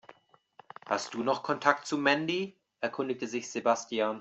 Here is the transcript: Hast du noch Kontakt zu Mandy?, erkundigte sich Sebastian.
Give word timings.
Hast 0.87 1.13
du 1.13 1.21
noch 1.21 1.43
Kontakt 1.43 1.85
zu 1.85 1.95
Mandy?, 1.95 2.57
erkundigte 2.79 3.27
sich 3.27 3.51
Sebastian. 3.51 4.19